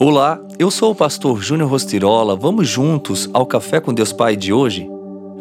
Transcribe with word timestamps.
Olá, 0.00 0.40
eu 0.60 0.70
sou 0.70 0.92
o 0.92 0.94
pastor 0.94 1.42
Júnior 1.42 1.68
Rostirola. 1.68 2.36
Vamos 2.36 2.68
juntos 2.68 3.28
ao 3.32 3.44
Café 3.44 3.80
com 3.80 3.92
Deus 3.92 4.12
Pai 4.12 4.36
de 4.36 4.52
hoje? 4.52 4.88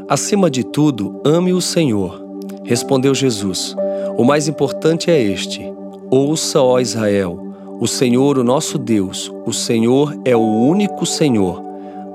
Acima 0.10 0.50
de 0.50 0.64
tudo, 0.64 1.22
ame 1.24 1.54
o 1.54 1.62
Senhor. 1.62 2.20
Respondeu 2.64 3.14
Jesus. 3.14 3.76
O 4.18 4.24
mais 4.24 4.48
importante 4.48 5.12
é 5.12 5.22
este: 5.22 5.62
Ouça, 6.10 6.60
ó 6.60 6.80
Israel, 6.80 7.40
o 7.80 7.86
Senhor, 7.86 8.40
o 8.40 8.44
nosso 8.44 8.80
Deus, 8.80 9.32
o 9.46 9.54
Senhor 9.54 10.20
é 10.26 10.36
o 10.36 10.42
único 10.42 11.06
Senhor. 11.06 11.64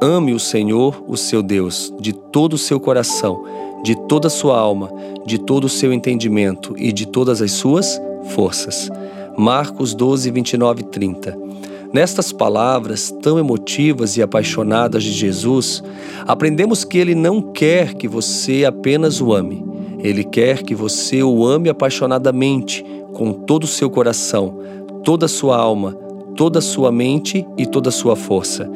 Ame 0.01 0.33
o 0.33 0.41
Senhor, 0.41 1.01
o 1.07 1.17
seu 1.17 1.45
Deus, 1.45 1.95
de 2.01 2.13
todo 2.13 2.55
o 2.55 2.59
seu 2.59 2.81
coração, 2.81 3.45
de 3.85 3.95
toda 4.09 4.27
a 4.27 4.31
sua 4.31 4.59
alma, 4.59 4.91
de 5.25 5.39
todo 5.39 5.67
o 5.67 5.69
seu 5.69 5.93
entendimento 5.93 6.75
e 6.77 6.93
de 6.93 7.07
todas 7.07 7.41
as 7.41 7.53
suas 7.53 8.03
forças. 8.35 8.91
Marcos 9.39 9.95
12, 9.95 10.29
29 10.33 10.81
e 10.81 10.85
30. 10.85 11.52
Nestas 11.93 12.33
palavras 12.33 13.15
tão 13.23 13.39
emotivas 13.39 14.17
e 14.17 14.23
apaixonadas 14.23 15.05
de 15.05 15.13
Jesus, 15.13 15.83
aprendemos 16.27 16.85
que 16.85 16.97
ele 16.97 17.15
não 17.15 17.43
quer 17.43 17.93
que 17.93 18.09
você 18.09 18.65
apenas 18.65 19.21
o 19.21 19.33
ame. 19.33 19.63
Ele 19.99 20.25
quer 20.25 20.63
que 20.63 20.75
você 20.75 21.23
o 21.23 21.45
ame 21.45 21.69
apaixonadamente, 21.69 22.83
com 23.13 23.33
todo 23.33 23.65
o 23.65 23.69
seu 23.69 23.91
coração, 23.91 24.59
toda 25.05 25.27
a 25.27 25.29
sua 25.29 25.59
alma, 25.59 25.93
toda 26.35 26.61
a 26.61 26.63
sua 26.63 26.91
mente 26.91 27.47
e 27.59 27.67
toda 27.67 27.91
a 27.91 27.93
sua 27.93 28.17
força. 28.17 28.71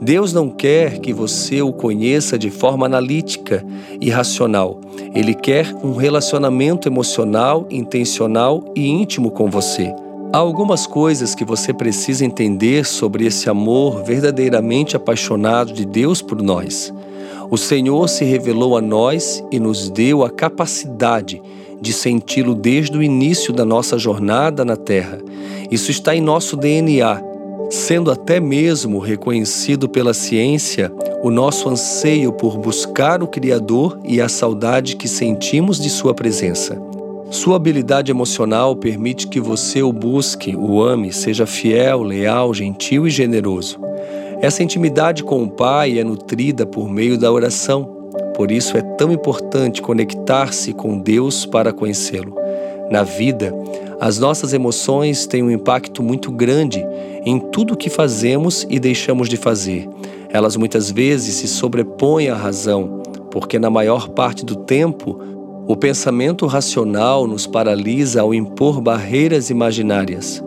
Deus 0.00 0.32
não 0.32 0.48
quer 0.48 0.98
que 0.98 1.12
você 1.12 1.60
o 1.60 1.72
conheça 1.72 2.38
de 2.38 2.50
forma 2.50 2.86
analítica 2.86 3.66
e 4.00 4.08
racional. 4.10 4.80
Ele 5.12 5.34
quer 5.34 5.74
um 5.82 5.96
relacionamento 5.96 6.88
emocional, 6.88 7.66
intencional 7.68 8.64
e 8.76 8.86
íntimo 8.86 9.30
com 9.32 9.50
você. 9.50 9.92
Há 10.32 10.38
algumas 10.38 10.86
coisas 10.86 11.34
que 11.34 11.44
você 11.44 11.72
precisa 11.74 12.24
entender 12.24 12.86
sobre 12.86 13.26
esse 13.26 13.50
amor 13.50 14.04
verdadeiramente 14.04 14.94
apaixonado 14.94 15.72
de 15.72 15.84
Deus 15.84 16.22
por 16.22 16.40
nós. 16.40 16.94
O 17.50 17.56
Senhor 17.56 18.08
se 18.08 18.24
revelou 18.24 18.76
a 18.76 18.80
nós 18.80 19.42
e 19.50 19.58
nos 19.58 19.90
deu 19.90 20.22
a 20.22 20.30
capacidade 20.30 21.42
de 21.80 21.92
senti-lo 21.92 22.54
desde 22.54 22.96
o 22.96 23.02
início 23.02 23.52
da 23.52 23.64
nossa 23.64 23.98
jornada 23.98 24.64
na 24.64 24.76
Terra. 24.76 25.18
Isso 25.68 25.90
está 25.90 26.14
em 26.14 26.20
nosso 26.20 26.56
DNA, 26.56 27.20
sendo 27.68 28.08
até 28.08 28.38
mesmo 28.38 29.00
reconhecido 29.00 29.88
pela 29.88 30.14
ciência 30.14 30.92
o 31.24 31.30
nosso 31.30 31.68
anseio 31.68 32.32
por 32.32 32.56
buscar 32.56 33.20
o 33.20 33.26
Criador 33.26 33.98
e 34.04 34.20
a 34.20 34.28
saudade 34.28 34.94
que 34.94 35.08
sentimos 35.08 35.80
de 35.80 35.90
Sua 35.90 36.14
presença. 36.14 36.89
Sua 37.30 37.54
habilidade 37.54 38.10
emocional 38.10 38.74
permite 38.74 39.28
que 39.28 39.38
você 39.38 39.84
o 39.84 39.92
busque, 39.92 40.56
o 40.56 40.82
ame, 40.82 41.12
seja 41.12 41.46
fiel, 41.46 42.02
leal, 42.02 42.52
gentil 42.52 43.06
e 43.06 43.10
generoso. 43.10 43.78
Essa 44.42 44.64
intimidade 44.64 45.22
com 45.22 45.44
o 45.44 45.48
Pai 45.48 46.00
é 46.00 46.02
nutrida 46.02 46.66
por 46.66 46.90
meio 46.90 47.16
da 47.16 47.30
oração. 47.30 47.84
Por 48.34 48.50
isso 48.50 48.76
é 48.76 48.82
tão 48.82 49.12
importante 49.12 49.80
conectar-se 49.80 50.72
com 50.72 50.98
Deus 50.98 51.46
para 51.46 51.72
conhecê-lo. 51.72 52.34
Na 52.90 53.04
vida, 53.04 53.54
as 54.00 54.18
nossas 54.18 54.52
emoções 54.52 55.24
têm 55.24 55.40
um 55.40 55.52
impacto 55.52 56.02
muito 56.02 56.32
grande 56.32 56.84
em 57.24 57.38
tudo 57.38 57.74
o 57.74 57.76
que 57.76 57.88
fazemos 57.88 58.66
e 58.68 58.80
deixamos 58.80 59.28
de 59.28 59.36
fazer. 59.36 59.88
Elas 60.30 60.56
muitas 60.56 60.90
vezes 60.90 61.36
se 61.36 61.46
sobrepõem 61.46 62.28
à 62.28 62.34
razão, 62.34 63.02
porque 63.30 63.56
na 63.56 63.70
maior 63.70 64.08
parte 64.08 64.44
do 64.44 64.56
tempo 64.56 65.39
o 65.70 65.76
pensamento 65.76 66.46
racional 66.46 67.28
nos 67.28 67.46
paralisa 67.46 68.22
ao 68.22 68.34
impor 68.34 68.80
barreiras 68.80 69.50
imaginárias. 69.50 70.42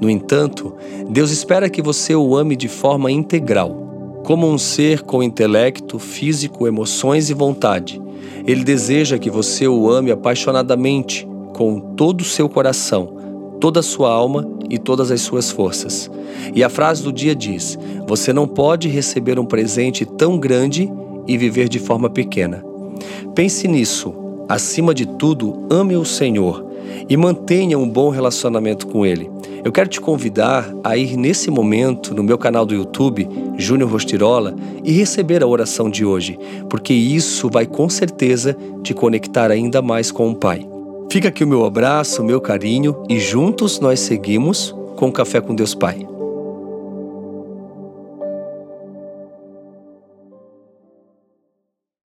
No 0.00 0.08
entanto, 0.08 0.74
Deus 1.10 1.30
espera 1.30 1.68
que 1.68 1.82
você 1.82 2.16
o 2.16 2.34
ame 2.34 2.56
de 2.56 2.68
forma 2.68 3.12
integral, 3.12 4.22
como 4.24 4.48
um 4.48 4.56
ser 4.56 5.02
com 5.02 5.22
intelecto, 5.22 5.98
físico, 5.98 6.66
emoções 6.66 7.28
e 7.28 7.34
vontade. 7.34 8.00
Ele 8.46 8.64
deseja 8.64 9.18
que 9.18 9.28
você 9.28 9.68
o 9.68 9.90
ame 9.90 10.10
apaixonadamente, 10.10 11.28
com 11.54 11.78
todo 11.78 12.22
o 12.22 12.24
seu 12.24 12.48
coração, 12.48 13.58
toda 13.60 13.80
a 13.80 13.82
sua 13.82 14.10
alma 14.10 14.48
e 14.70 14.78
todas 14.78 15.10
as 15.10 15.20
suas 15.20 15.50
forças. 15.50 16.10
E 16.54 16.64
a 16.64 16.70
frase 16.70 17.02
do 17.02 17.12
dia 17.12 17.34
diz: 17.34 17.78
Você 18.08 18.32
não 18.32 18.48
pode 18.48 18.88
receber 18.88 19.38
um 19.38 19.44
presente 19.44 20.06
tão 20.06 20.38
grande 20.38 20.90
e 21.28 21.36
viver 21.36 21.68
de 21.68 21.78
forma 21.78 22.08
pequena. 22.08 22.64
Pense 23.34 23.68
nisso 23.68 24.21
Acima 24.52 24.92
de 24.92 25.06
tudo, 25.06 25.66
ame 25.70 25.96
o 25.96 26.04
Senhor 26.04 26.62
e 27.08 27.16
mantenha 27.16 27.78
um 27.78 27.88
bom 27.88 28.10
relacionamento 28.10 28.86
com 28.86 29.06
Ele. 29.06 29.30
Eu 29.64 29.72
quero 29.72 29.88
te 29.88 29.98
convidar 29.98 30.70
a 30.84 30.94
ir 30.94 31.16
nesse 31.16 31.50
momento 31.50 32.14
no 32.14 32.22
meu 32.22 32.36
canal 32.36 32.66
do 32.66 32.74
YouTube, 32.74 33.26
Júnior 33.56 33.90
Rostirola, 33.90 34.54
e 34.84 34.92
receber 34.92 35.42
a 35.42 35.46
oração 35.46 35.88
de 35.88 36.04
hoje, 36.04 36.38
porque 36.68 36.92
isso 36.92 37.48
vai 37.48 37.64
com 37.64 37.88
certeza 37.88 38.54
te 38.82 38.92
conectar 38.92 39.50
ainda 39.50 39.80
mais 39.80 40.12
com 40.12 40.30
o 40.30 40.36
Pai. 40.36 40.68
Fica 41.10 41.28
aqui 41.28 41.42
o 41.42 41.48
meu 41.48 41.64
abraço, 41.64 42.20
o 42.20 42.24
meu 42.24 42.38
carinho 42.38 43.04
e 43.08 43.18
juntos 43.18 43.80
nós 43.80 44.00
seguimos 44.00 44.76
com 44.96 45.10
Café 45.10 45.40
com 45.40 45.54
Deus 45.54 45.74
Pai. 45.74 46.11